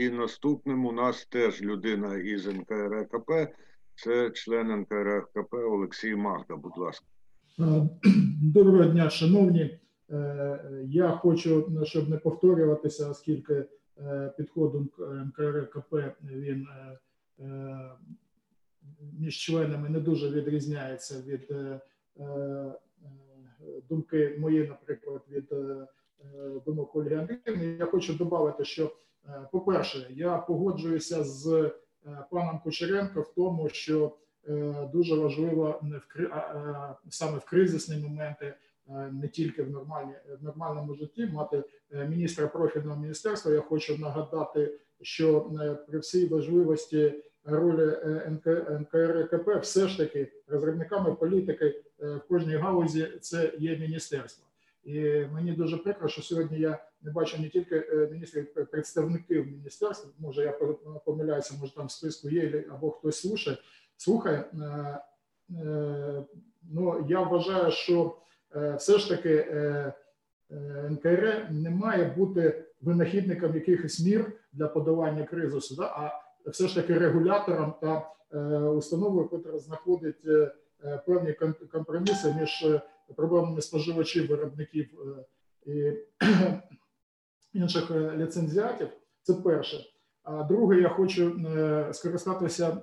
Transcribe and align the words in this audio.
І 0.00 0.10
наступним 0.10 0.86
у 0.86 0.92
нас 0.92 1.26
теж 1.26 1.62
людина 1.62 2.16
із 2.16 2.46
НКРКП, 2.46 3.30
це 3.94 4.30
член 4.30 4.66
НКРКП 4.80 5.54
Олексій 5.54 6.14
Магда. 6.14 6.56
Будь 6.56 6.78
ласка. 6.78 7.06
Доброго 8.42 8.84
дня, 8.84 9.10
шановні. 9.10 9.78
Е, 10.10 10.84
я 10.84 11.10
хочу, 11.10 11.72
щоб 11.84 12.10
не 12.10 12.16
повторюватися, 12.16 13.10
оскільки 13.10 13.64
е, 13.98 14.32
підходом 14.36 14.90
НКРКП 14.98 15.94
він 16.22 16.66
е, 17.40 17.90
між 19.18 19.36
членами 19.36 19.88
не 19.88 20.00
дуже 20.00 20.30
відрізняється 20.30 21.22
від 21.26 21.54
думки 23.88 24.36
мої, 24.40 24.68
наприклад, 24.68 25.22
від 25.30 25.54
думок 26.66 26.96
Ольги 26.96 27.14
Андріївни. 27.14 27.76
Я 27.78 27.86
хочу 27.86 28.14
додати, 28.14 28.64
що, 28.64 28.92
по-перше, 29.52 30.06
я 30.10 30.38
погоджуюся 30.38 31.24
з 31.24 31.70
паном 32.30 32.60
Кучеренко 32.64 33.20
в 33.20 33.34
тому, 33.34 33.68
що 33.68 34.16
дуже 34.92 35.14
важливо 35.14 35.82
саме 37.08 37.38
в 37.38 37.44
кризисні 37.44 37.96
моменти 37.96 38.54
Е, 38.90 39.10
не 39.12 39.28
тільки 39.28 39.62
в 39.62 39.70
нормальні 39.70 40.12
в 40.40 40.44
нормальному 40.44 40.94
житті 40.94 41.26
мати 41.26 41.64
е, 41.92 42.08
міністра 42.08 42.46
профільного 42.46 43.00
міністерства. 43.00 43.52
Я 43.52 43.60
хочу 43.60 43.98
нагадати, 43.98 44.78
що 45.00 45.50
е, 45.60 45.74
при 45.74 45.98
всій 45.98 46.26
важливості 46.26 47.14
ролі 47.44 47.96
НКРКП 48.80 49.62
все 49.62 49.88
ж 49.88 49.96
таки 49.96 50.32
розробниками 50.48 51.14
політики 51.14 51.82
в 51.98 52.20
кожній 52.28 52.56
галузі 52.56 53.08
це 53.20 53.52
є 53.58 53.78
міністерство. 53.78 54.46
І 54.84 55.00
мені 55.32 55.52
дуже 55.52 55.76
прикро, 55.76 56.08
що 56.08 56.22
сьогодні 56.22 56.58
я 56.58 56.84
не 57.02 57.12
бачу 57.12 57.42
не 57.42 57.48
тільки 57.48 58.08
міністрів 58.12 58.54
представників 58.70 59.46
міністерства. 59.46 60.10
Може 60.18 60.42
я 60.42 60.52
помиляюся, 61.04 61.54
може 61.60 61.74
там 61.74 61.86
в 61.86 61.90
списку 61.90 62.28
є 62.28 62.64
або 62.70 62.90
хтось 62.90 63.20
слушає. 63.20 63.56
Слухає. 63.96 64.44
Ну 66.62 67.06
я 67.08 67.20
вважаю, 67.22 67.72
що 67.72 68.16
Е, 68.56 68.74
все 68.74 68.98
ж 68.98 69.08
таки 69.08 69.34
е, 69.34 69.92
е, 70.50 70.88
НКР 70.90 71.46
не 71.50 71.70
має 71.70 72.04
бути 72.04 72.64
винахідником 72.80 73.54
якихось 73.54 74.00
мір 74.00 74.32
для 74.52 74.68
подолання 74.68 75.24
кризису, 75.24 75.76
да? 75.76 75.82
а 75.82 76.22
все 76.50 76.68
ж 76.68 76.74
таки 76.74 76.98
регулятором 76.98 77.74
та 77.80 78.10
установою, 78.70 79.28
яка 79.32 79.58
знаходить 79.58 80.26
певні 81.06 81.32
компроміси 81.72 82.34
між 82.40 82.66
проблемами 83.16 83.60
споживачів, 83.60 84.28
виробників 84.28 84.88
інших 87.52 87.90
ліцензіатів. 87.90 88.88
Це 89.22 89.34
перше. 89.34 89.86
А 90.22 90.42
друге, 90.42 90.80
я 90.80 90.88
хочу 90.88 91.40
скористатися 91.92 92.82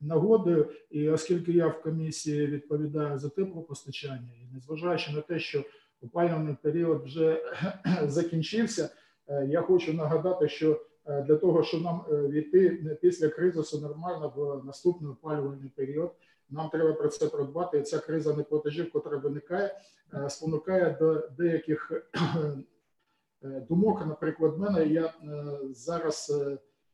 нагодою, 0.00 0.70
і 0.90 1.08
оскільки 1.08 1.52
я 1.52 1.66
в 1.68 1.82
комісії 1.82 2.46
відповідаю 2.46 3.18
за 3.18 3.28
теплопостачання, 3.28 4.32
і 4.42 4.54
незважаючи 4.54 5.12
на 5.12 5.20
те, 5.20 5.38
що 5.38 5.64
опалювальний 6.02 6.56
період 6.62 7.04
вже 7.04 7.42
закінчився, 8.04 8.88
е, 9.28 9.46
я 9.46 9.62
хочу 9.62 9.92
нагадати, 9.92 10.48
що 10.48 10.80
е, 11.06 11.22
для 11.22 11.36
того, 11.36 11.62
щоб 11.62 11.82
нам 11.82 12.04
е, 12.10 12.28
війти 12.28 12.70
після 13.02 13.28
кризису 13.28 13.80
нормально 13.80 14.32
в 14.36 14.66
наступний 14.66 15.10
опалювальний 15.10 15.70
період, 15.76 16.14
нам 16.50 16.68
треба 16.68 16.92
про 16.92 17.08
це 17.08 17.26
продбати. 17.26 17.82
Ця 17.82 17.98
криза 17.98 18.36
неплатежів, 18.36 18.90
яка 18.94 19.16
виникає, 19.16 19.80
спонукає 20.28 20.96
до 21.00 21.28
деяких 21.38 21.92
думок. 23.68 24.06
Наприклад, 24.06 24.58
мене 24.58 24.86
я 24.86 25.14
зараз 25.70 26.32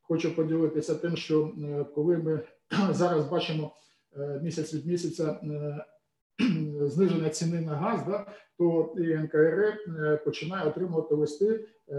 хочу 0.00 0.36
поділитися 0.36 0.94
тим, 0.94 1.16
що 1.16 1.52
коли 1.94 2.16
ми 2.16 2.40
зараз 2.90 3.28
бачимо 3.28 3.72
місяць 4.42 4.74
від 4.74 4.86
місяця 4.86 5.40
зниження 6.80 7.28
ціни 7.28 7.60
на 7.60 7.74
газ, 7.74 8.00
да, 8.06 8.26
то 8.58 8.94
і 8.98 9.16
НКР 9.16 9.58
е, 9.58 10.16
починає 10.24 10.68
отримувати 10.68 11.14
листи 11.14 11.66
е, 11.88 11.94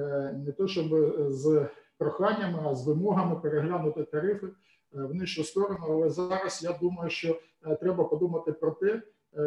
не 0.46 0.52
то, 0.52 0.68
щоб 0.68 0.86
з 1.30 1.68
проханнями, 1.98 2.60
а 2.66 2.76
з 2.76 2.88
вимогами 2.88 3.36
переглянути 3.36 4.04
тарифи 4.04 4.48
е, 4.48 4.52
в 4.92 5.16
нижчу 5.16 5.44
сторону. 5.44 5.86
Але 5.90 6.10
зараз 6.10 6.64
я 6.64 6.78
думаю, 6.82 7.10
що 7.10 7.40
треба 7.80 8.04
подумати 8.04 8.52
про 8.52 8.72
те, 8.72 9.02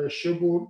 щоб 0.09 0.69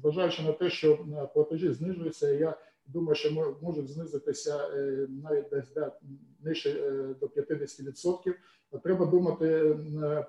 зважаючи 0.00 0.42
на 0.42 0.52
те, 0.52 0.70
що 0.70 0.98
платежі 1.34 1.72
знижуються, 1.72 2.28
я 2.28 2.56
думаю, 2.88 3.14
що 3.14 3.56
можуть 3.62 3.88
знизитися 3.88 4.68
навіть 5.08 5.48
десь 5.50 5.72
да, 5.74 5.92
нижче 6.40 6.72
до 7.20 7.26
50%. 7.26 8.34
Треба 8.82 9.06
думати 9.06 9.76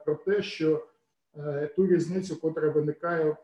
про 0.05 0.15
те, 0.15 0.41
що 0.41 0.87
Е, 1.37 1.69
ту 1.75 1.87
різницю, 1.87 2.37
яка 2.43 2.69
виникає 2.69 3.25
е, 3.25 3.35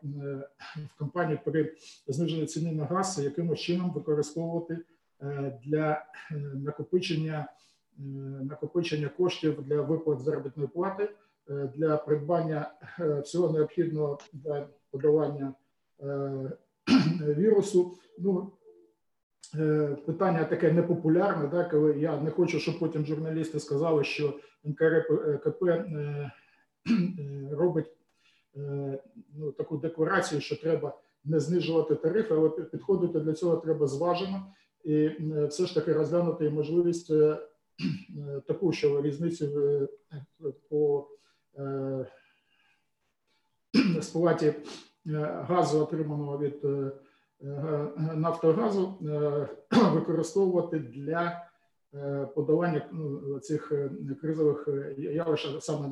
в 0.76 0.98
компанії 0.98 1.38
при 1.44 1.74
зниженні 2.06 2.46
ціни 2.46 2.72
на 2.72 2.84
газ, 2.84 3.20
якимось 3.24 3.60
чином 3.60 3.92
використовувати 3.92 4.78
е, 5.22 5.58
для 5.64 6.06
накопичення 6.54 7.48
накопичення 8.42 9.08
коштів 9.08 9.62
для 9.62 9.80
виплат 9.80 10.20
заробітної 10.20 10.68
плати, 10.68 11.10
для 11.48 11.96
придбання 11.96 12.72
всього 13.24 13.52
необхідного 13.52 14.18
для 14.32 14.68
подолання 14.90 15.54
вірусу. 17.20 17.96
Ну, 18.18 18.52
Питання 20.06 20.44
таке 20.44 20.72
непопулярне, 20.72 21.48
да, 21.48 21.64
коли 21.64 21.98
я 21.98 22.20
не 22.20 22.30
хочу, 22.30 22.60
щоб 22.60 22.78
потім 22.78 23.06
журналісти 23.06 23.60
сказали, 23.60 24.04
що 24.04 24.34
НКРКП 24.64 25.62
Е, 26.88 27.48
робить 27.50 27.86
е, 28.56 28.98
ну, 29.38 29.52
таку 29.52 29.76
декларацію, 29.76 30.40
що 30.40 30.56
треба 30.56 30.98
не 31.24 31.40
знижувати 31.40 31.94
тарифи, 31.94 32.34
але 32.34 32.48
підходити 32.48 33.20
для 33.20 33.32
цього 33.32 33.56
треба 33.56 33.86
зважено. 33.86 34.46
І 34.84 34.94
е, 34.94 35.46
все 35.46 35.66
ж 35.66 35.74
таки 35.74 35.92
розглянути 35.92 36.50
можливість 36.50 37.12
таку, 38.46 38.72
що 38.72 39.02
різницю 39.02 39.88
по 40.68 41.08
сплаті 44.00 44.54
газу, 45.24 45.80
отриманого 45.80 46.38
від 46.38 46.66
Нафтогазу, 48.14 48.94
використовувати 49.70 50.78
для 50.78 51.46
Е, 51.96 52.26
подолання 52.34 52.88
ну, 52.92 53.38
цих 53.38 53.72
е, 53.72 53.90
кризових 54.20 54.68
е, 54.68 54.94
явищ, 54.98 55.48
саме 55.60 55.88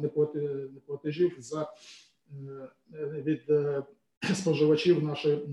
неплатежів 0.72 1.36
за 1.38 1.72
від 3.00 3.42
споживачів 4.34 5.04
нашої 5.04 5.48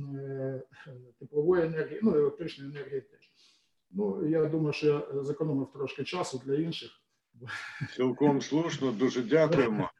теплової 1.19 1.65
енергії, 1.65 1.99
ну 2.03 2.15
електричної 2.15 2.71
енергії 2.71 3.01
теж. 3.01 3.31
Ну 3.91 4.27
я 4.27 4.45
думаю, 4.45 4.73
що 4.73 4.87
я 4.87 5.23
зекономив 5.23 5.71
трошки 5.73 6.03
часу 6.03 6.41
для 6.45 6.55
інших. 6.55 6.91
Цілком 7.95 8.41
слушно, 8.41 8.91
дуже 8.91 9.21
дякуємо. 9.21 9.91